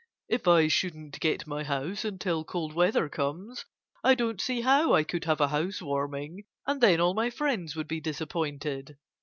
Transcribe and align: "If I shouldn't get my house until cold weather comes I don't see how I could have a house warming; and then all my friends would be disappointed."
"If 0.27 0.47
I 0.47 0.67
shouldn't 0.67 1.19
get 1.19 1.45
my 1.45 1.63
house 1.63 2.03
until 2.03 2.43
cold 2.43 2.73
weather 2.73 3.07
comes 3.07 3.65
I 4.03 4.15
don't 4.15 4.41
see 4.41 4.61
how 4.61 4.95
I 4.95 5.03
could 5.03 5.25
have 5.25 5.39
a 5.39 5.49
house 5.49 5.79
warming; 5.79 6.45
and 6.65 6.81
then 6.81 6.99
all 6.99 7.13
my 7.13 7.29
friends 7.29 7.75
would 7.75 7.87
be 7.87 8.01
disappointed." 8.01 8.97